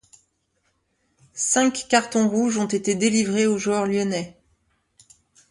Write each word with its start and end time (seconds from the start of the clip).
Cinq 1.35 1.85
cartons 1.87 2.27
rouges 2.27 2.57
ont 2.57 2.65
été 2.65 2.95
délivrés 2.95 3.45
aux 3.45 3.59
joueurs 3.59 3.85
lyonnais. 3.85 4.35